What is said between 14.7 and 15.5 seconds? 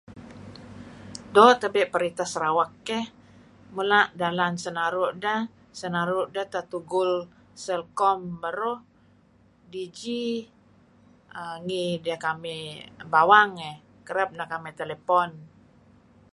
telephone.